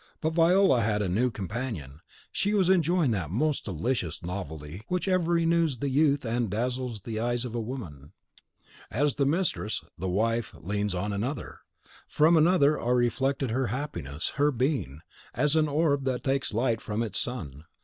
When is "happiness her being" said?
13.67-15.01